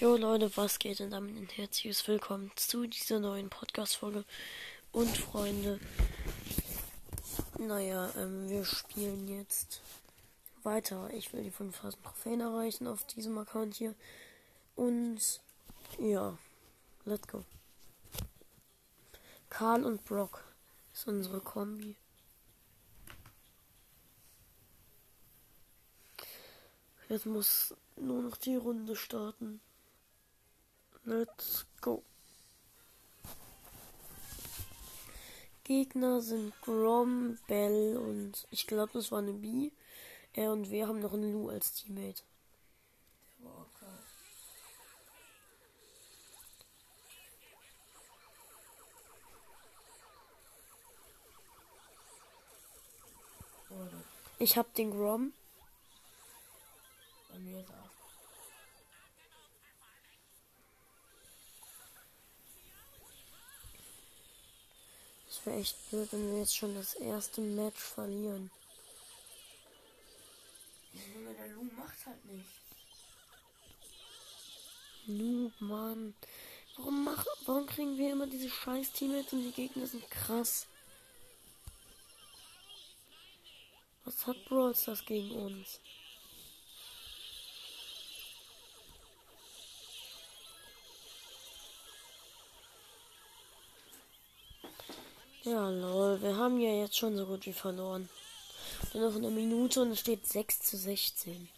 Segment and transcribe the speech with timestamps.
[0.00, 4.24] Jo Leute, was geht denn damit ein herzliches Willkommen zu dieser neuen Podcast-Folge.
[4.92, 5.80] Und Freunde,
[7.58, 9.80] naja, ähm, wir spielen jetzt
[10.62, 11.10] weiter.
[11.14, 13.96] Ich will die 5000 Trophäen erreichen auf diesem Account hier.
[14.76, 15.18] Und
[15.98, 16.38] ja,
[17.04, 17.42] let's go.
[19.50, 20.44] Karl und Brock
[20.94, 21.96] ist unsere Kombi.
[27.08, 29.60] Jetzt muss nur noch die Runde starten.
[31.08, 32.02] Let's go.
[35.64, 39.70] Gegner sind Grom, Bell und ich glaube, das war eine B.
[40.34, 42.22] Er und wir haben noch einen Lou als Teammate.
[54.38, 55.32] Ich hab den Grom.
[57.30, 57.88] Bei mir ist auch.
[65.37, 68.50] Das wäre echt blöd, wenn wir jetzt schon das erste Match verlieren.
[70.92, 72.46] Junge, der Lu macht halt nicht.
[75.06, 76.14] Noob, Mann.
[76.76, 80.66] Warum, mach, warum kriegen wir immer diese scheiß Teammates und die Gegner sind krass?
[84.04, 85.80] Was hat Brawl Stars gegen uns?
[95.44, 98.08] Ja, lol, wir haben ja jetzt schon so gut wie verloren.
[98.92, 101.48] Nur noch eine Minute und es steht 6 zu 16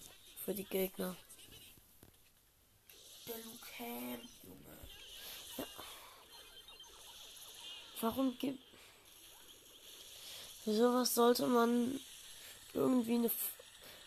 [0.45, 1.17] für die Gegner.
[3.27, 5.67] Der Lu campt, Junge.
[8.03, 8.63] Warum gibt.
[10.65, 11.99] Für sowas sollte man
[12.75, 13.31] irgendwie eine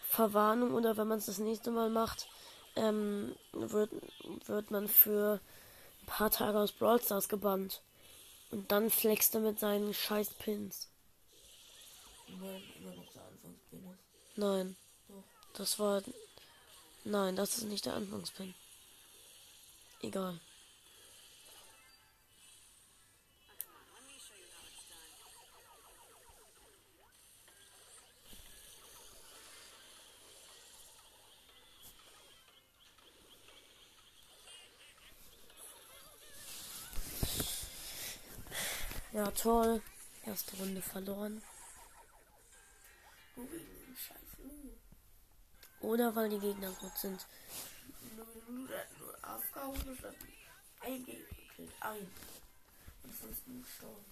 [0.08, 2.28] Verwarnung oder wenn man es das nächste Mal macht,
[2.76, 3.90] ähm, wird,
[4.46, 5.40] wird man für
[6.02, 7.82] ein paar Tage aus Brawl Stars gebannt.
[8.52, 10.90] Und dann flext er mit seinen scheiß Pins.
[12.28, 14.38] Immer, immer noch der Anfangspin ist.
[14.38, 14.76] Nein.
[15.08, 15.24] Doch.
[15.54, 16.04] Das war.
[17.04, 18.54] Nein, das ist nicht der Anfangspin.
[20.02, 20.40] Egal.
[39.14, 39.80] Ja, toll.
[40.26, 41.44] Erste Runde verloren.
[45.82, 47.28] Oder weil die Gegner gut sind.
[50.82, 51.26] Ein Gegner.
[51.82, 52.12] Ein.
[53.04, 54.06] Und nur gestorben.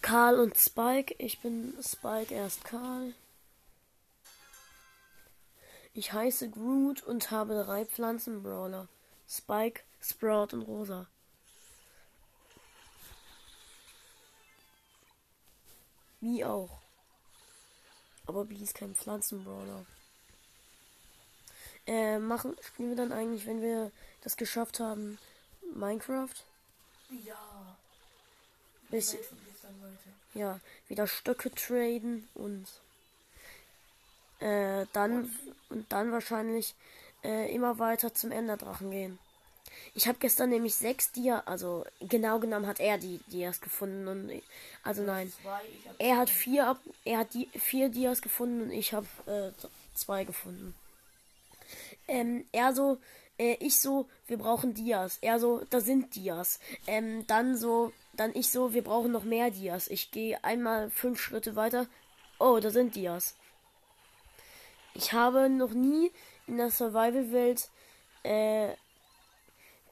[0.00, 1.14] Karl und Spike.
[1.18, 3.14] Ich bin Spike, erst Karl.
[5.92, 8.88] Ich heiße Groot und habe drei Pflanzenbrawler.
[9.28, 11.06] Spike, Sprout und Rosa.
[16.20, 16.80] Wie auch.
[18.26, 19.86] Aber wie ist kein Pflanzenbrawler.
[21.86, 23.90] Äh, machen, spielen wir dann eigentlich, wenn wir
[24.22, 25.18] das geschafft haben,
[25.74, 26.34] Minecraft?
[27.24, 27.76] Ja.
[28.90, 29.20] Bisschen,
[30.34, 32.66] ja, wieder Stöcke traden und
[34.40, 35.34] äh, dann
[35.68, 36.74] und dann wahrscheinlich
[37.24, 39.18] äh, immer weiter zum Enderdrachen gehen.
[39.94, 44.30] Ich habe gestern nämlich sechs Dia, also genau genommen hat er die Dias gefunden und
[44.30, 44.42] ich-
[44.82, 45.60] also nein, Zwei,
[45.98, 49.52] er hat vier, ab- er hat die vier Dias gefunden und ich habe äh,
[49.94, 50.74] zwei gefunden.
[52.06, 52.98] Ähm, er so,
[53.38, 55.18] äh, ich so, wir brauchen Dias.
[55.20, 56.60] Er so, da sind Dias.
[56.86, 59.88] Ähm, dann so, dann ich so, wir brauchen noch mehr Dias.
[59.88, 61.86] Ich gehe einmal fünf Schritte weiter.
[62.38, 63.34] Oh, da sind Dias.
[64.94, 66.10] Ich habe noch nie
[66.48, 67.68] in der Survival-Welt
[68.24, 68.74] äh,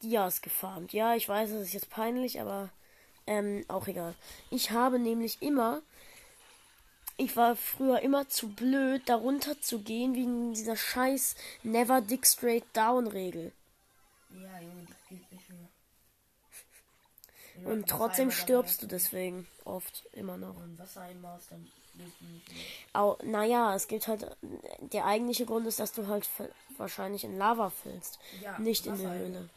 [0.02, 0.92] Dias gefarmt.
[0.92, 2.70] Ja, ich weiß, das ist jetzt peinlich, aber
[3.26, 4.14] ähm, auch egal.
[4.50, 5.82] Ich habe nämlich immer
[7.18, 12.64] ich war früher immer zu blöd, darunter zu gehen, wegen dieser scheiß Never Dick Straight
[12.74, 13.52] Down Regel.
[14.30, 15.68] Ja, Junge, das geht nicht mehr.
[17.72, 20.56] Und trotzdem stirbst du deswegen oft immer noch.
[20.56, 21.66] Und Wasser einmaust, dann
[22.92, 24.26] Au, naja, es gibt halt.
[24.80, 26.28] Der eigentliche Grund ist, dass du halt
[26.76, 28.18] wahrscheinlich in Lava fällst.
[28.42, 29.48] Ja, nicht in der Wasser Höhle.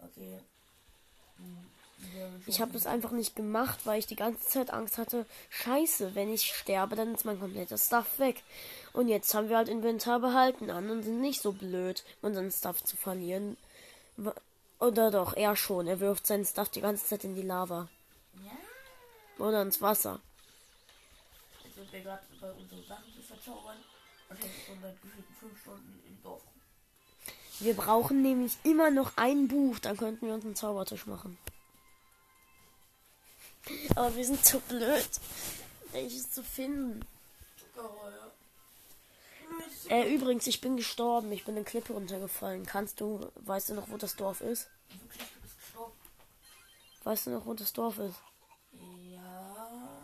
[0.00, 0.38] Okay.
[1.38, 6.14] Hm, Ich habe das einfach nicht gemacht, weil ich die ganze Zeit Angst hatte, scheiße,
[6.14, 8.42] wenn ich sterbe, dann ist mein komplettes Stuff weg.
[8.92, 12.82] Und jetzt haben wir halt Inventar behalten an und sind nicht so blöd, unseren Stuff
[12.84, 13.56] zu verlieren.
[14.78, 15.86] Oder doch, er schon.
[15.86, 17.88] Er wirft seinen Stuff die ganze Zeit in die Lava.
[19.38, 20.20] Oder ins Wasser.
[21.74, 23.76] sind wir gerade bei unseren Sachen zu verzaubern
[24.28, 26.52] und hängen schon seit gefühlten fünf Stunden im Dorf rum.
[27.60, 31.38] Wir brauchen nämlich immer noch ein Buch, dann könnten wir uns einen Zaubertisch machen.
[33.96, 35.08] Aber wir sind zu blöd,
[35.92, 37.04] welches zu finden.
[37.58, 38.12] Zuckerrohr,
[39.88, 41.32] Äh, übrigens, ich bin gestorben.
[41.32, 42.66] Ich bin in Klippe runtergefallen.
[42.66, 44.68] Kannst du, weißt du noch, wo das Dorf ist?
[47.04, 48.16] Weißt du noch, wo das Dorf ist?
[49.10, 50.00] Ja.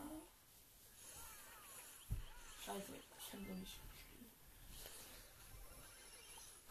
[2.65, 4.31] Scheiße, ich kann so nicht spielen.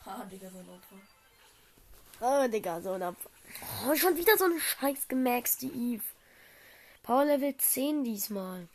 [0.10, 0.96] Haha, Digga, so ein Opfer.
[2.22, 3.16] Oh, Digga, so ein Ab
[3.88, 6.04] Oh, schon wieder so eine scheiß gemaxte Eve.
[7.04, 8.68] Power Level 10 diesmal.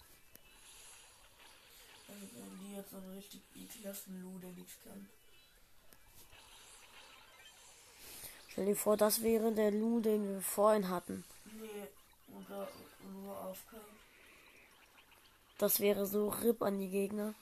[2.08, 5.08] Also, wenn die jetzt so einen richtig ekelhaften Lu, der nichts kann.
[8.48, 11.24] Stell dir vor, das wäre der Lu, den wir vorhin hatten.
[11.46, 11.88] Nee,
[12.28, 12.68] oder
[13.12, 13.80] nur aufkam.
[15.58, 17.34] Das wäre so RIP an die Gegner.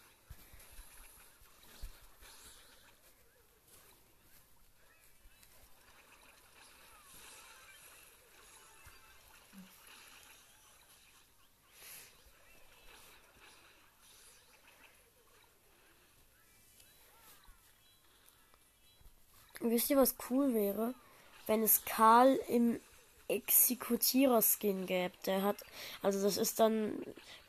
[19.63, 20.95] Wisst ihr, was cool wäre?
[21.47, 22.81] Wenn es Karl im
[23.29, 25.15] Exekutierer-Skin gäbe.
[25.27, 25.57] Der hat,
[26.03, 26.93] also das ist dann,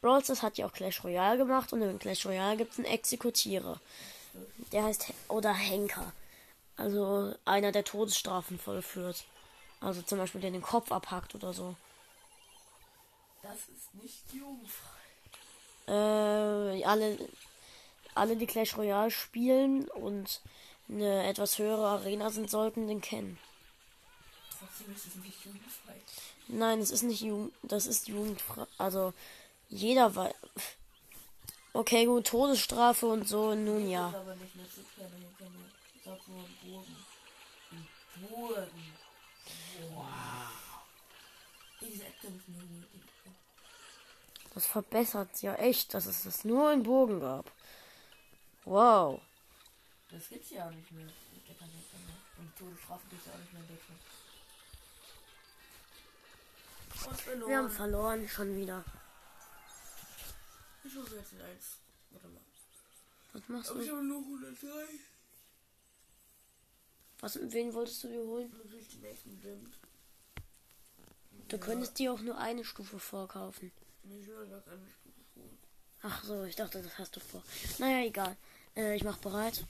[0.02, 2.88] Brawl Stars hat ja auch Clash Royale gemacht und in Clash Royale gibt es einen
[2.88, 3.80] Exekutierer.
[4.72, 6.14] Der heißt, He- oder Henker.
[6.78, 9.26] Also einer, der Todesstrafen vollführt.
[9.80, 11.76] Also zum Beispiel, der den Kopf abhackt oder so.
[13.42, 14.90] Das ist nicht jugendfrei.
[15.88, 17.18] Äh, alle,
[18.16, 20.42] alle, die Clash Royale spielen und
[20.94, 23.40] eine etwas höhere Arena sind, sollten den kennen.
[24.60, 26.02] Trotzdem ist es nicht jugendfrei.
[26.48, 28.66] Nein, es ist nicht Jugend, das ist jugendfrei.
[28.78, 29.14] Also
[29.70, 30.34] jeder weiß.
[31.74, 34.14] Okay, gut, Todesstrafe und so, nun ja.
[44.54, 47.52] Das verbessert ja echt, dass es das nur in Burgen gab.
[48.66, 49.20] Wow.
[50.14, 51.08] Das gibt's ja auch nicht mehr.
[51.48, 52.16] Der kann nicht mehr.
[52.38, 54.00] Und Todesstrafe gibt's ja auch nicht mehr in Deutschland.
[57.48, 58.86] Wir haben verloren schon wieder.
[60.84, 61.80] Ich hole jetzt in eins.
[62.12, 62.42] Warte mal.
[63.34, 63.96] Was machst Aber ich du?
[63.96, 64.68] habe nur 103.
[67.22, 68.54] Was, wen wolltest du dir holen?
[68.64, 69.74] Natürlich die nächsten sind.
[71.48, 73.72] Du könntest dir auch nur eine Stufe vorkaufen.
[74.04, 75.58] Ich will das eine Stufe holen.
[76.04, 77.42] Ach so, ich dachte, das hast du vor.
[77.80, 78.38] Naja, egal.
[78.76, 79.66] Äh, ich mach bereit.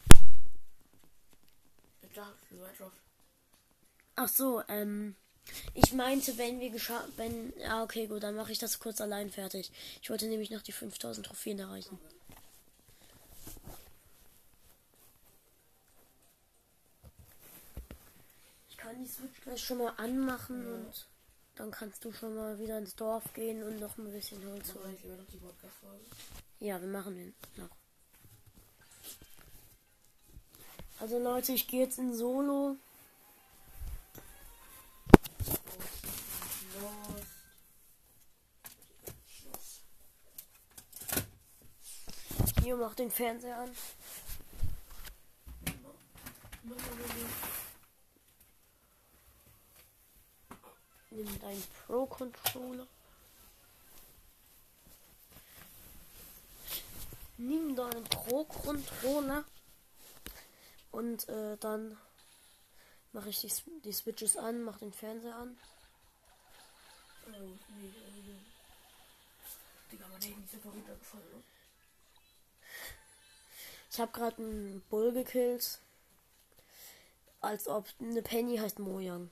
[4.16, 5.16] Ach so, ähm.
[5.74, 9.30] Ich meinte, wenn wir geschafft, wenn, ja, okay, gut, dann mache ich das kurz allein
[9.30, 9.72] fertig.
[10.02, 12.00] Ich wollte nämlich noch die 5000 Trophäen erreichen.
[18.70, 21.08] Ich kann die Switch gleich schon mal anmachen und
[21.56, 24.98] dann kannst du schon mal wieder ins Dorf gehen und noch ein bisschen Holz holen.
[26.60, 27.83] Ja, wir machen den noch.
[31.00, 32.78] Also Leute, ich gehe jetzt in Solo.
[42.64, 43.72] Hier mach den Fernseher an.
[51.12, 52.88] Nimm deinen Pro-Controller.
[57.38, 59.44] Nimm deinen Pro-Controller.
[60.94, 61.98] Und äh, dann
[63.14, 65.58] mache ich die, die Switches an, mach den Fernseher an.
[67.26, 67.58] Oh, nee,
[69.92, 71.30] Digga, mein Handy ist einfach runtergefallen.
[71.34, 71.44] ne?
[73.92, 75.80] Ich habe gerade einen Bull gekillt.
[77.42, 79.30] Als ob eine Penny heißt Mojang.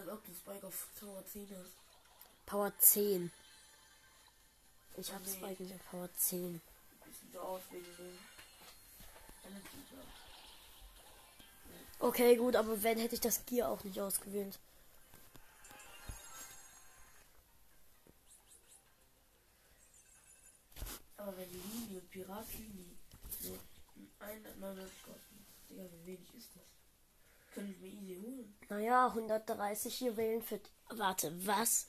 [0.00, 1.76] Als ob du Spike auf Tower 10 hast.
[2.46, 3.30] Power 10.
[4.96, 5.30] Ich habe Nee.
[5.30, 6.62] Spike nicht auf Power 10.
[7.20, 8.18] Sieht so aus wegen dem.
[9.44, 10.06] Energy-Jump.
[11.98, 14.58] Okay, gut, aber wenn hätte ich das Gear auch nicht ausgewählt.
[21.18, 22.96] Aber wenn die Linie Pirat Linie
[23.38, 23.58] so
[24.18, 26.79] 199 kosten, Digga, wie wenig ist das?
[27.60, 28.54] Könnte ich mir easy holen.
[28.68, 30.60] Naja, 130 Juwelen für.
[30.90, 31.86] Warte, was?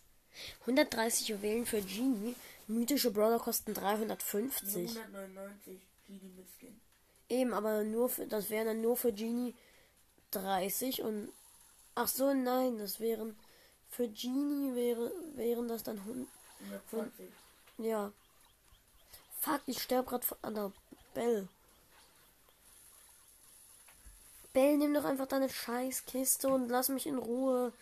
[0.61, 2.35] 130 Juwelen für Genie
[2.71, 4.97] Mythische Brawler kosten 350.
[4.97, 6.79] 199 Genie mit Skin.
[7.27, 9.55] Eben, aber nur für, das wären dann nur für Genie
[10.31, 11.31] 30 und.
[11.95, 13.37] Ach so, nein, das wären.
[13.89, 16.27] Für Genie wäre, wären das dann 100.
[16.89, 17.29] 120.
[17.79, 18.13] Ja.
[19.41, 20.71] Fuck, ich sterbe gerade an der
[21.13, 21.49] Bell.
[24.53, 27.73] Bell, nimm doch einfach deine Scheißkiste und lass mich in Ruhe.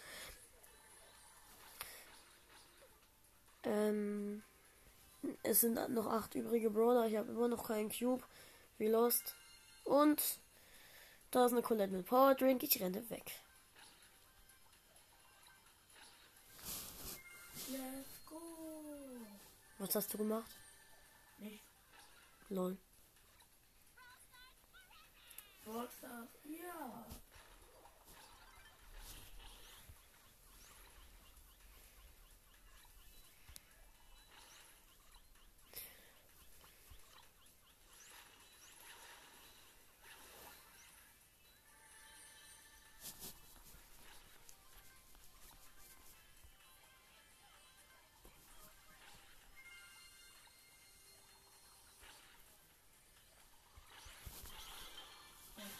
[3.63, 4.43] Ähm,
[5.43, 7.07] es sind noch acht übrige Brawler.
[7.07, 8.23] Ich habe immer noch keinen Cube.
[8.77, 9.35] Wie lost.
[9.83, 10.21] Und
[11.31, 12.63] da ist eine Colette mit Power Drink.
[12.63, 13.31] Ich renne weg.
[17.67, 18.41] Let's go.
[19.79, 20.49] Was hast du gemacht?
[21.39, 21.63] Nicht
[22.49, 22.77] Lol.
[25.69, 26.29] WhatsApp.
[26.45, 27.05] Ja.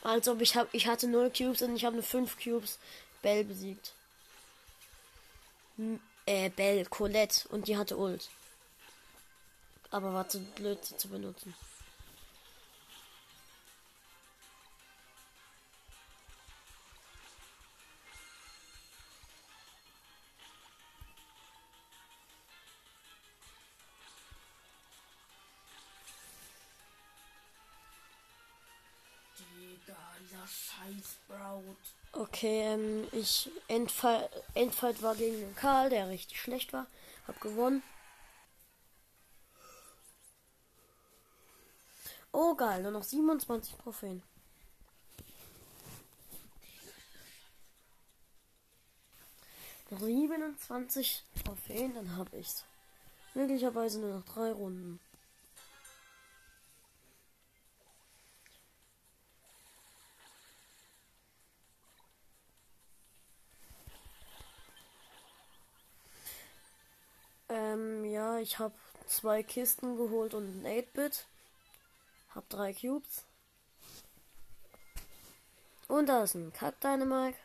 [0.10, 2.80] Als ob ich hab, ich hatte 0 Cubes und ich habe nur 5 Cubes
[3.22, 3.94] Bell besiegt.
[5.78, 8.28] M äh, Bell, Colette und die hatte Ult.
[9.92, 11.54] Aber war zu blöd, sie zu benutzen.
[32.12, 36.88] Okay, ähm, ich Endfall, Endfight war gegen den Karl, der richtig schlecht war.
[37.28, 37.84] Hab gewonnen.
[42.32, 44.24] Oh geil, nur noch 27 Trophäen.
[49.92, 52.64] Noch 27 Trophäen, dann hab ich's.
[53.34, 55.00] Möglicherweise nur noch drei Runden.
[67.50, 68.74] Ähm, ja, ich habe
[69.08, 71.26] zwei Kisten geholt und ein 8-Bit.
[72.36, 73.26] Hab drei Cubes.
[75.88, 77.38] Und da ist ein Kack Dynamite.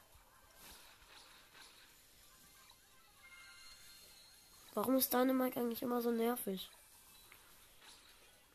[4.75, 6.69] Warum ist Dynamite eigentlich immer so nervig?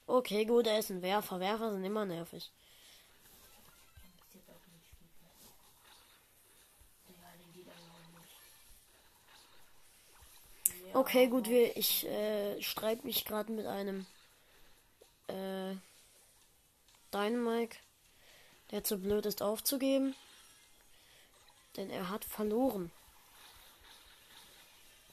[0.05, 1.39] Okay, gut, er ist ein Werfer.
[1.39, 2.51] Werfer sind immer nervig.
[4.03, 5.07] Interessiert auch nicht viel.
[7.07, 7.99] Digga, den geht einfach
[10.65, 10.78] nicht.
[10.89, 14.05] Ja, Okay, gut, wir, ich äh, streite mich gerade mit einem
[15.27, 15.75] äh,
[17.13, 17.77] Dynamite,
[18.71, 20.15] der zu blöd ist aufzugeben.
[21.75, 22.91] Denn er hat verloren.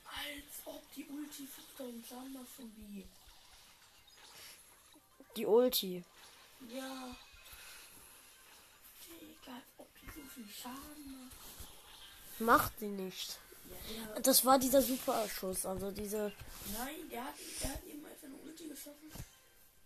[0.05, 3.05] Als ob die Ulti 5000 Schaden macht von B.
[5.37, 6.03] Die Ulti.
[6.71, 7.15] Ja.
[9.07, 12.41] Digga, ob die so viel Schaden macht.
[12.41, 13.39] Macht sie nicht.
[14.23, 16.33] Das war dieser Superschuss, also diese.
[16.77, 19.11] nein, der hat, der hat eben einfach eine Ulti geschossen.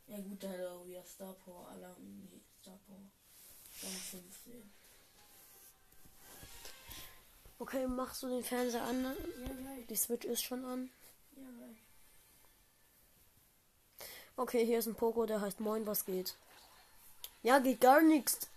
[0.06, 1.68] Ja gut, der hat auch wieder Star Power.
[1.68, 3.10] Alarm, nee, Star Power.
[3.82, 4.72] Dann 15.
[7.58, 9.04] Okay, machst du den Fernseher an?
[9.04, 9.10] Ja,
[9.52, 9.86] gleich.
[9.88, 10.90] Die Switch ist schon an.
[11.36, 11.76] Ja, gleich.
[14.36, 16.34] Okay, hier ist ein Poco, der heißt Moin, was geht?
[17.42, 18.48] Ja, geht gar nichts.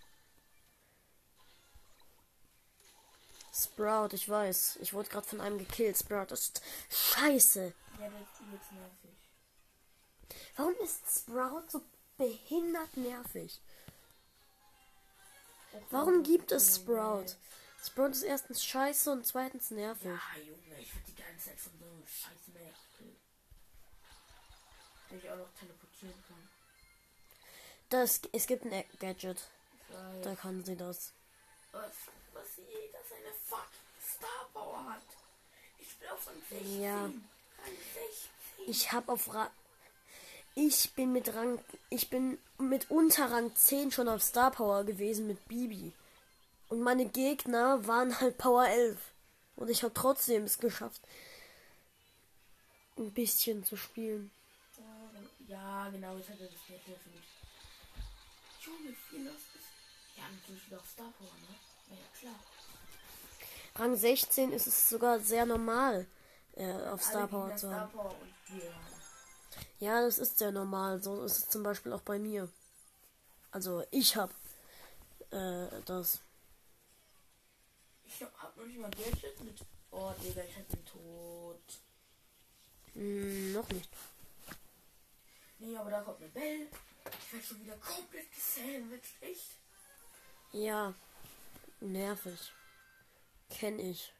[3.53, 4.77] Sprout, ich weiß.
[4.81, 5.97] Ich wurde gerade von einem gekillt.
[5.97, 7.73] Sprout ist scheiße.
[7.99, 9.11] Ja, ist übelst nervig.
[10.55, 11.81] Warum ist Sprout so
[12.17, 13.61] behindert nervig?
[15.91, 17.35] Warum gibt es Sprout?
[17.83, 20.05] Sprout ist erstens scheiße und zweitens nervig.
[20.05, 23.17] Ja, Junge, ich werd die ganze Zeit von so einem scheiß gekillt.
[25.11, 26.49] Der ich auch noch teleportieren kann.
[27.89, 29.47] Das, es gibt ein Gadget.
[30.23, 31.11] Da kann sie das.
[31.71, 31.91] Was,
[32.33, 33.67] was jeder seine fuck
[34.01, 35.01] Star Power hat.
[35.79, 36.81] Ich bin auf Rang 16.
[36.81, 37.01] Ja.
[37.01, 37.11] Rang
[37.93, 38.67] 16.
[38.67, 39.49] Ich hab auf Ra
[40.55, 41.59] Ich bin mit Rang.
[41.89, 45.91] Ich bin mit unter Rang 10 schon auf Star Power gewesen mit Bibi.
[46.69, 48.97] Und meine Gegner waren halt Power 11.
[49.55, 51.01] Und ich habe trotzdem es geschafft,
[52.97, 54.31] ein bisschen zu spielen.
[55.47, 57.23] Ja, genau, ich hatte das Geld für mich.
[58.61, 60.17] Junge, viel los ist.
[60.17, 61.55] Ja, natürlich wieder auf Star Power, ne?
[61.89, 62.35] Ja, klar.
[63.75, 66.05] Rang 16 ist es sogar sehr normal,
[66.55, 67.91] äh, auf Star Power zu haben.
[67.91, 68.15] Power.
[69.79, 71.01] Ja, das ist sehr normal.
[71.01, 72.49] So ist es zum Beispiel auch bei mir.
[73.51, 74.29] Also ich hab
[75.31, 76.19] äh, das.
[78.05, 79.59] Ich hab noch nicht mal Gadget mit.
[79.91, 81.61] Oh, Digga, ich hab den tot.
[82.93, 83.89] Hm, noch nicht.
[85.59, 86.67] Nee, aber da kommt eine Bell.
[87.05, 89.21] Ich werde schon wieder komplett gesandwiched.
[89.21, 89.57] Echt?
[90.51, 90.93] Ja,
[91.83, 92.53] nervig.
[93.49, 94.13] Kenn ich.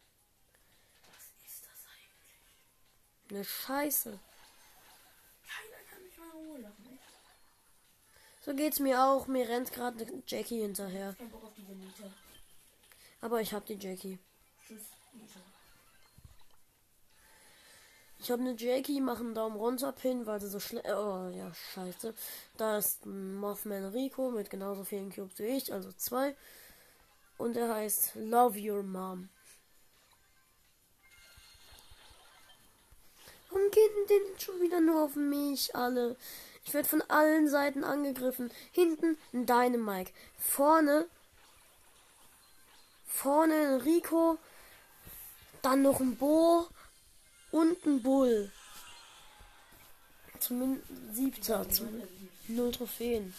[1.08, 3.32] Was ist das eigentlich?
[3.32, 4.20] Ne Scheiße.
[5.48, 7.00] Keiner kann mich mal in Ruhe lassen.
[8.42, 9.28] So geht's mir auch.
[9.28, 11.16] Mir rennt gerade Jackie hinterher.
[13.22, 14.20] Aber ich hab die Jackie.
[14.68, 14.84] Tschüss.
[18.20, 20.84] Ich habe eine Jackie, mache einen Daumen runter, Pin, weil sie so schnell.
[20.96, 22.14] Oh ja, scheiße.
[22.56, 26.34] Da ist ein Mothman Rico mit genauso vielen Cubes wie ich, also zwei.
[27.44, 29.28] Und er heißt Love Your Mom.
[33.50, 36.16] Warum gehen denn schon wieder nur auf mich alle?
[36.64, 38.50] Ich werde von allen Seiten angegriffen.
[38.72, 40.14] Hinten ein Dynamike.
[40.38, 41.06] Vorne.
[43.08, 44.38] Vorne ein Rico.
[45.62, 46.66] Dann noch ein Bo.
[47.52, 48.54] Und ein Bull.
[50.40, 51.70] Zumindest siebter.
[51.70, 52.04] Zum,
[52.48, 53.34] null Trophäen.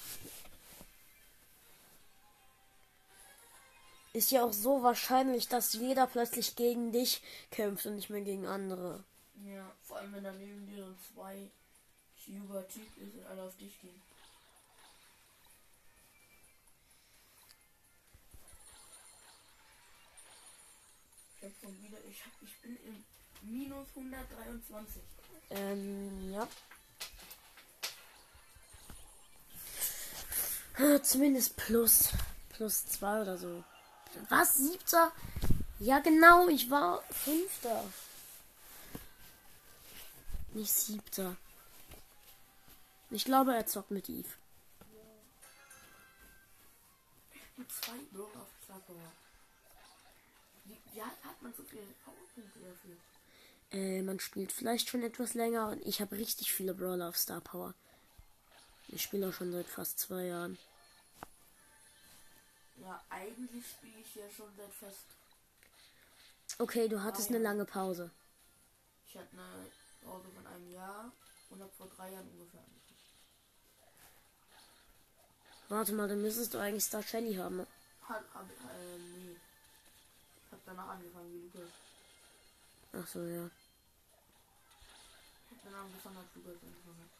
[4.15, 8.47] Ist ja auch so wahrscheinlich, dass jeder plötzlich gegen dich kämpft und nicht mehr gegen
[8.47, 9.03] andere.
[9.45, 11.51] Ja, vor allem wenn da neben dir so zwei
[12.25, 14.01] Cuba Typ ist und alle auf dich gehen.
[21.41, 23.05] Ich hab schon wieder, ich hab, ich bin im
[23.43, 25.03] minus 123.
[25.51, 26.49] Ähm, ja.
[30.79, 32.11] Ah, Zumindest plus.
[32.51, 33.65] Plus zwei oder so.
[34.29, 34.57] Was?
[34.57, 35.13] Siebter?
[35.79, 37.85] Ja, genau, ich war fünfter.
[40.53, 41.37] Nicht siebter.
[43.11, 44.29] Ich glaube, er zockt mit Eve.
[47.57, 48.95] Mit zwei Bürger auf Zapper.
[50.65, 52.97] Wie, wie hat, hat man so viele Powerpunkte dafür?
[53.71, 57.41] Äh, man spielt vielleicht schon etwas länger und ich habe richtig viele Brawler auf Star
[57.41, 57.75] Power.
[58.89, 60.59] Ich spiele auch schon seit fast zwei Jahren.
[62.85, 65.07] Ja, eigentlich spiele ich ja schon seit fast.
[66.59, 68.11] Okay, du hattest eine lange Pause.
[69.09, 69.71] Ich hatte eine
[70.03, 71.11] Pause von einem Jahr
[71.49, 72.85] und habe vor drei Jahren ungefähr angefangen.
[75.71, 77.67] Warte mal, dann müsstest du eigentlich Star Shelly haben.
[78.03, 79.37] Hat, hab, äh, nee.
[80.45, 81.71] Ich hab danach angefangen wie Lukas.
[82.93, 83.47] Ach so, ja.
[85.47, 87.11] Ich hab danach angefangen als Lukas angefangen hat.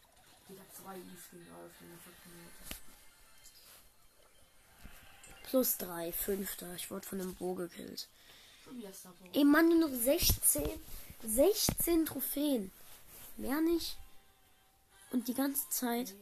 [0.47, 2.84] Jeder zwei Is gegen wenn er verknallt.
[5.45, 6.73] Plus drei, fünfter.
[6.75, 8.07] Ich wurde von einem Bo gekillt.
[9.33, 10.63] Ey, Mann, nur noch 16.
[11.23, 12.71] 16 Trophäen.
[13.37, 13.97] Mehr nicht.
[15.11, 16.15] Und die ganze Zeit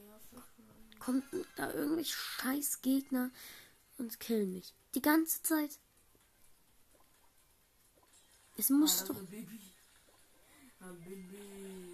[0.99, 1.23] kommt
[1.55, 3.31] da irgendwelche scheiß Gegner
[3.97, 4.73] und killen mich.
[4.93, 5.71] Die ganze Zeit.
[8.57, 9.15] Es muss doch.
[9.15, 9.59] Baby.
[10.79, 11.92] Ein Baby.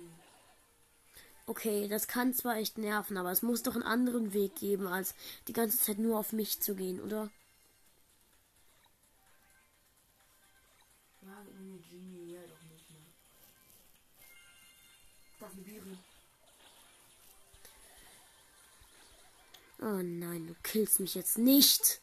[1.50, 5.16] Okay, das kann zwar echt nerven, aber es muss doch einen anderen Weg geben, als
[5.48, 7.32] die ganze Zeit nur auf mich zu gehen, oder?
[11.24, 13.02] Ja, eine Genie, ja doch nicht mehr.
[15.40, 16.00] Das ist ein.
[19.82, 22.00] Oh nein, du killst mich jetzt nicht.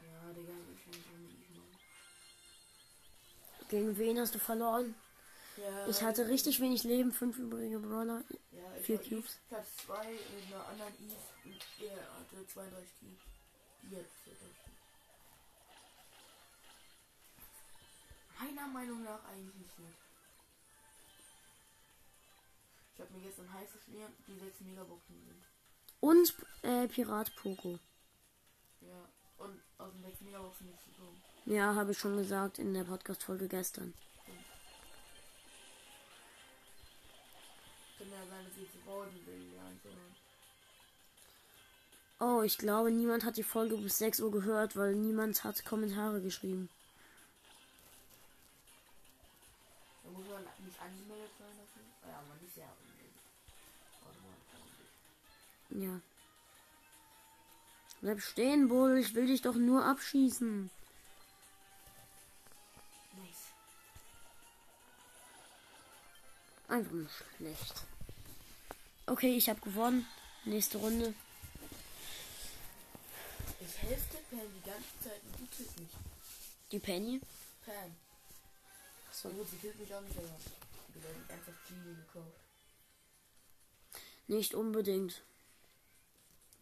[0.00, 1.78] Ja, Digga, ich will so nicht machen.
[3.68, 4.94] Gegen wen hast du verloren?
[5.56, 8.22] Ja, Ich hatte richtig wenig Leben, fünf übrige Brawler.
[8.52, 9.38] ja, vier Cubes.
[9.48, 13.20] Platz 2 mit einer anderen Eve und er hatte 32 Cubes.
[13.90, 14.78] Jetzt 32 Cubes.
[18.40, 19.98] Meiner Meinung nach eigentlich nicht.
[22.94, 25.44] Ich habe mir gestern heißes gelernt, die 6 Megaboxen sind.
[26.00, 27.78] Und äh, Pirat Poco.
[28.80, 31.20] Ja, und aus den 6 Megaboxen nichts tun.
[31.48, 33.94] Ja, habe ich schon gesagt in der Podcast-Folge gestern.
[42.20, 46.20] Oh, ich glaube, niemand hat die Folge bis 6 Uhr gehört, weil niemand hat Kommentare
[46.20, 46.68] geschrieben.
[50.04, 50.18] Ah.
[55.70, 56.00] Ja.
[58.02, 58.98] Bleib stehen, Bull.
[58.98, 60.70] Ich will dich doch nur abschießen.
[66.78, 67.74] Einfach nur schlecht.
[69.06, 70.06] Okay, ich habe gewonnen.
[70.44, 71.12] Nächste Runde.
[73.60, 75.88] Ich helfe Pen die ganze Zeit und die killt mich.
[76.70, 77.20] Die Penny.
[77.66, 77.96] Pam.
[79.10, 79.28] So.
[79.28, 82.36] So gut, sie killt mich auch nicht, aber ich habe ernsthaft Genie gekauft.
[84.28, 85.22] Nicht unbedingt.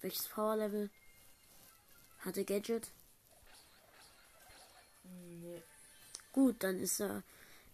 [0.00, 0.88] Welches Power-Level?
[2.20, 2.88] Hatte Gadget?
[5.02, 5.62] Hm, nee.
[6.32, 7.22] Gut, dann ist er.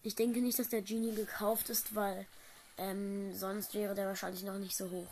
[0.03, 2.27] Ich denke nicht, dass der Genie gekauft ist, weil
[2.77, 5.11] ähm, sonst wäre der wahrscheinlich noch nicht so hoch.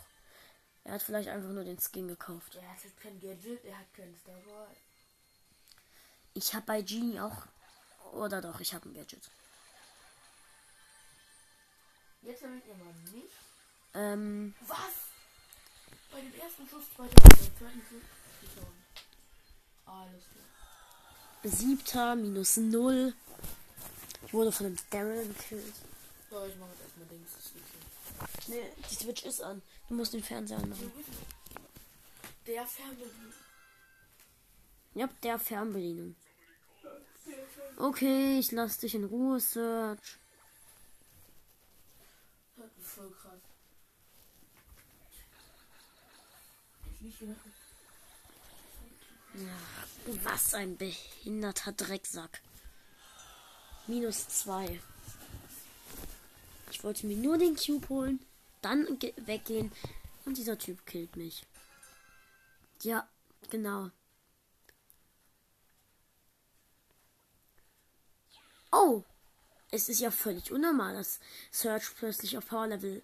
[0.83, 2.55] Er hat vielleicht einfach nur den Skin gekauft.
[2.55, 4.77] Er hat kein Gadget, er hat kein Star Wars.
[6.33, 7.43] Ich habe bei Genie auch.
[8.13, 9.29] Oder doch, ich habe ein Gadget.
[12.21, 13.33] Jetzt damit ihr mal nicht.
[13.93, 14.77] Ähm, Was?
[16.11, 18.03] Bei dem ersten Schuss 2000, beim zweiten Schuss
[18.41, 18.67] 4000.
[19.85, 21.51] Alles klar.
[21.51, 23.13] siebter minus null.
[24.25, 25.75] Ich wurde von einem Daryl gekillt.
[26.29, 27.31] So, ich mache jetzt erstmal Dings.
[28.47, 29.61] Nee, die Switch ist an.
[29.89, 30.91] Du musst den Fernseher anmachen.
[32.47, 33.33] Der Fernbedienung.
[34.93, 36.15] Ja, der Fernbedienung.
[37.77, 40.17] Okay, ich lass dich in Ruhe, Search.
[42.81, 43.39] Voll krass.
[47.19, 47.37] Gedacht.
[50.23, 52.41] Was ein behinderter Drecksack.
[53.87, 54.79] Minus zwei.
[56.71, 58.19] Ich wollte mir nur den Cube holen,
[58.61, 59.71] dann ge- weggehen
[60.25, 61.45] und dieser Typ killt mich.
[62.83, 63.07] Ja,
[63.49, 63.89] genau.
[68.71, 69.03] Oh,
[69.69, 71.19] es ist ja völlig unnormal, dass
[71.51, 73.01] Search plötzlich auf Power Level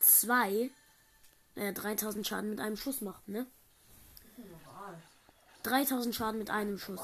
[0.00, 0.70] 2
[1.56, 3.46] äh, 3000 Schaden mit einem Schuss macht, ne?
[4.36, 5.02] Normal.
[5.62, 7.00] 3000 Schaden mit einem Schuss.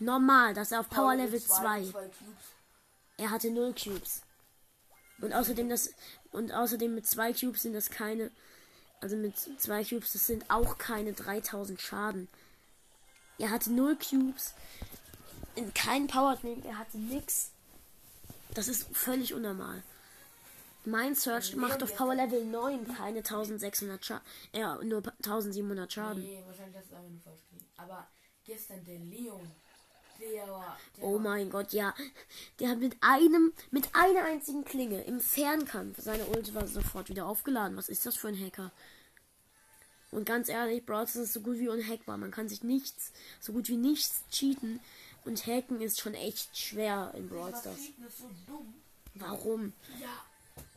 [0.00, 1.84] Normal, dass er auf Power Level 2.
[1.84, 2.44] Zwei Cubes.
[3.18, 4.22] Er hatte 0 Cubes.
[5.20, 5.94] Und außerdem das
[6.32, 8.30] und außerdem mit 2 Cubes sind das keine
[9.00, 12.28] also mit 2 Cubes das sind auch keine 3000 Schaden.
[13.38, 14.54] Er hatte 0 Cubes.
[15.56, 17.50] In keinen Power Training, er hatte nix.
[18.54, 19.82] Das ist völlig unnormal.
[20.84, 24.26] Mein Search macht auf Power Level 9 keine 1600 Schaden.
[24.52, 26.22] Ja, nur 1700 Schaden.
[26.22, 27.60] Nee, wahrscheinlich hast du einfach nur.
[27.76, 28.06] Aber
[28.44, 29.50] gestern der Leon,
[31.00, 31.94] Oh mein Gott, ja.
[32.58, 37.26] Der hat mit einem, mit einer einzigen Klinge im Fernkampf seine Ult war sofort wieder
[37.26, 37.76] aufgeladen.
[37.76, 38.72] Was ist das für ein Hacker?
[40.10, 42.18] Und ganz ehrlich, Brawl Stars ist so gut wie unhackbar.
[42.18, 44.80] Man kann sich nichts, so gut wie nichts cheaten.
[45.24, 47.78] Und hacken ist schon echt schwer in Brawl Stars.
[48.18, 48.64] So.
[49.14, 49.72] Warum?
[50.00, 50.24] Ja,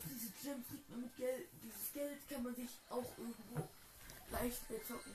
[0.04, 1.48] diese Gems kriegt man mit Geld.
[1.62, 3.68] Dieses Geld kann man sich auch irgendwo
[4.30, 5.12] leicht bezocken.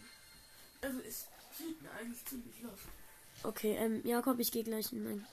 [0.82, 2.84] Also ist Cheaten eigentlich ziemlich lost.
[3.44, 5.28] Okay, ähm, Jakob, ich gehe gleich in mein.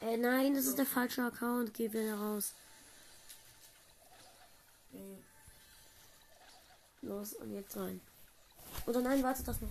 [0.00, 1.72] Äh, nein, das ist der falsche Account.
[1.74, 2.52] Geh wieder raus.
[7.02, 8.00] Los, und jetzt rein.
[8.86, 9.68] Oder nein, warte, das noch.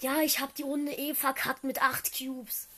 [0.00, 2.68] Ja, ich hab die Runde eh verkackt mit 8 Cubes.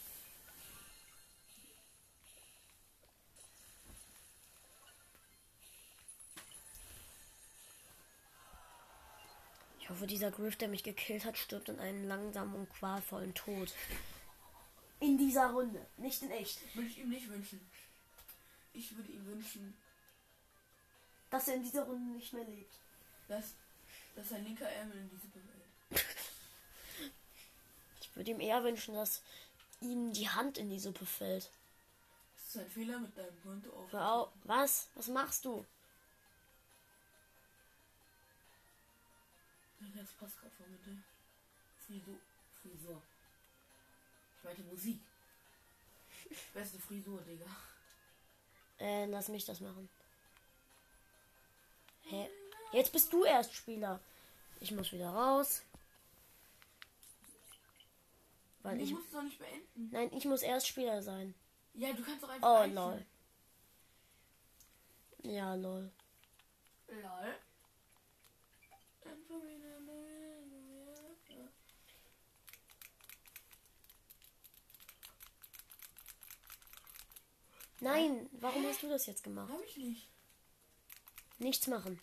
[9.85, 13.71] Ich hoffe, dieser Griff, der mich gekillt hat, stirbt in einen langsamen und qualvollen Tod.
[14.99, 16.59] In dieser Runde, nicht in echt.
[16.75, 17.61] Würde ich ihm nicht wünschen.
[18.73, 19.77] Ich würde ihm wünschen,
[21.29, 22.79] Dass er in dieser Runde nicht mehr lebt.
[23.29, 23.53] dass,
[24.17, 26.05] dass sein linker Ärmel in diese Welt.
[28.01, 29.21] Ich würde ihm eher wünschen, dass
[29.83, 31.51] ihm die Hand in die Suppe fällt.
[32.37, 34.33] Das ist ein Fehler mit deinem Konto auf.
[34.45, 34.89] Was?
[34.95, 35.63] Was machst du?
[39.95, 40.97] Jetzt passt gerade vor Mitte.
[41.87, 42.19] Frisur.
[42.63, 43.03] Frisur.
[44.39, 45.01] Ich meinte Musik.
[46.55, 47.47] Beste Frisur, Digga.
[48.79, 49.89] Äh, lass mich das machen.
[52.03, 52.29] Hä?
[52.73, 54.01] Jetzt bist du erst Spieler.
[54.61, 55.63] Ich muss wieder raus.
[58.63, 58.91] Weil Du ich.
[58.93, 59.91] musst es doch nicht beenden.
[59.93, 61.35] Nein, ich muss erst Spieler sein.
[61.75, 62.49] Ja, du kannst doch einfach.
[62.49, 62.75] Oh, einzeln.
[65.23, 65.33] lol.
[65.33, 65.91] Ja, lol.
[66.89, 67.35] Lol.
[77.81, 79.53] Nein, warum hast du das jetzt gemacht?
[79.53, 80.09] Hab ich nicht.
[81.39, 82.01] Nichts machen.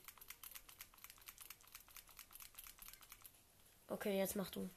[3.88, 4.70] Okay, jetzt mach du.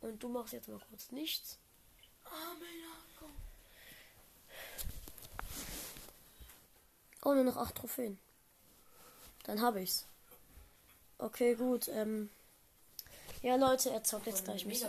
[0.00, 1.58] Und du machst jetzt mal kurz nichts.
[2.24, 2.50] Ah.
[7.22, 8.18] Oh, nur noch acht Trophäen.
[9.44, 10.06] Dann habe ich's.
[11.18, 11.88] Okay, gut.
[11.88, 12.30] Ähm.
[13.42, 14.84] Ja, Leute, er zockt jetzt gleich mich.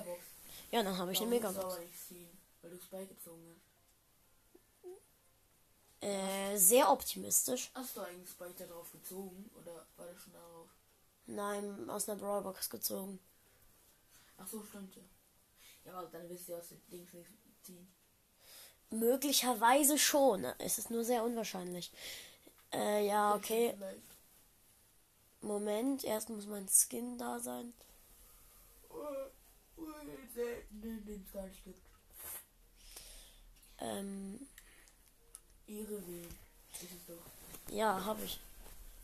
[0.71, 1.79] Ja, dann habe ich eine Warum Megabox.
[1.79, 2.29] nicht ziehen?
[2.61, 3.61] Weil du Spike gezogen hast.
[6.03, 7.69] Äh, sehr optimistisch.
[7.75, 9.51] Hast du eigentlich Spike darauf gezogen?
[9.61, 10.67] Oder war das schon darauf?
[11.27, 13.19] Nein, aus einer Brawlbox gezogen.
[14.37, 15.03] Ach so, stimmt ja.
[15.85, 17.31] Ja, aber dann wirst du aus den Dings nichts
[17.63, 17.87] ziehen.
[18.89, 20.45] Möglicherweise schon.
[20.57, 21.91] Es ist nur sehr unwahrscheinlich.
[22.73, 23.75] Äh, ja, okay.
[25.41, 27.73] Moment, erst muss mein Skin da sein.
[30.33, 31.81] Selten, den es gar nicht gibt.
[33.79, 34.39] Ähm,
[35.67, 37.73] es doch.
[37.73, 38.39] ja, habe ich.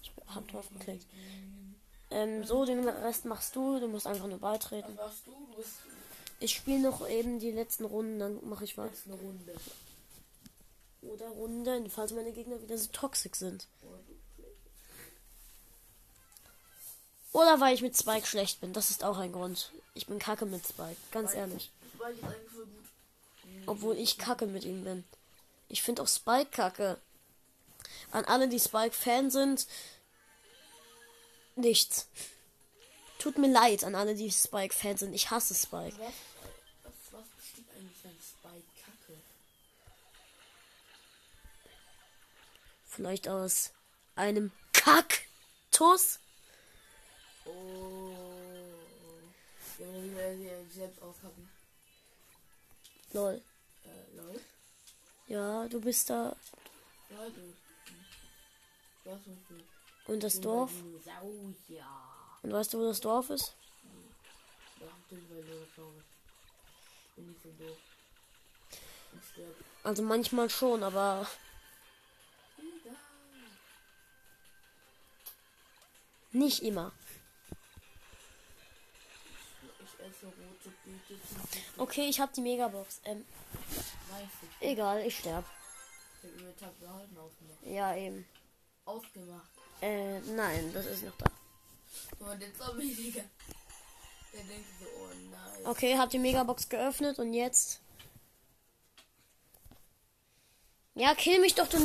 [0.02, 1.06] Ich hab drauf geklickt.
[2.10, 3.80] Ähm, so, den Rest machst du.
[3.80, 4.94] Du musst einfach nur beitreten.
[4.98, 5.32] Was machst du?
[5.32, 5.72] Du bist
[6.40, 8.90] Ich spiele noch eben die letzten Runden, dann mache ich was.
[8.92, 9.56] jetzt eine Runde.
[11.02, 13.68] Oder Runden, falls meine Gegner wieder so toxisch sind.
[13.82, 14.00] Oder
[17.38, 18.74] Oder weil ich mit Spike schlecht bin.
[18.74, 19.72] Das ist auch ein Grund.
[19.94, 21.42] Ich bin kacke mit Spike, ganz Spike.
[21.42, 21.72] ehrlich.
[21.94, 23.68] Spike ist eigentlich voll gut.
[23.68, 25.04] Obwohl ich kacke mit ihm bin.
[25.70, 26.98] Ich finde auch Spike kacke.
[28.10, 29.68] An alle, die Spike-Fan sind,
[31.56, 32.08] nichts.
[33.20, 35.14] Tut mir leid an alle, die Spike-Fan sind.
[35.14, 35.96] Ich hasse Spike.
[36.00, 36.14] Was,
[36.82, 39.20] was, was besteht eigentlich an Spike Kacke?
[42.90, 43.70] Vielleicht aus
[44.16, 46.18] einem Kaktus?
[47.48, 48.14] Oh.
[49.80, 51.50] Ja, dann will sich selbst auskacken.
[53.14, 53.42] Lol.
[53.84, 54.42] Äh, lol.
[55.28, 56.36] Ja, du bist da.
[57.10, 57.54] Ja, du.
[59.10, 59.64] Ein
[60.08, 60.72] Und das Dorf?
[62.42, 63.54] Und weißt du, wo das Dorf ist?
[64.80, 64.90] Das.
[69.38, 69.44] Ich.
[69.84, 71.28] Also manchmal schon, aber
[76.32, 76.92] nicht immer.
[81.78, 83.02] Okay, ich habe die Megabox.
[83.06, 83.26] Ähm,
[84.60, 84.68] ich.
[84.68, 85.46] egal, ich sterb.
[86.24, 87.64] Ich hab Tag behalten ausgemacht.
[87.64, 88.26] Ja, eben.
[88.86, 89.50] Ausgemacht.
[89.82, 91.26] Äh, nein, das ist noch da.
[92.20, 93.22] Und der Zombie, Digga.
[94.34, 95.66] Der denkt so, oh nein.
[95.66, 97.82] Okay, hab die Megabox geöffnet und jetzt.
[100.96, 101.78] Ja, kill mich doch, du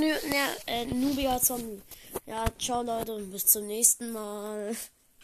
[0.67, 1.83] äh, Nubia Zombie.
[2.25, 4.75] Ja, ciao Leute und bis zum nächsten Mal.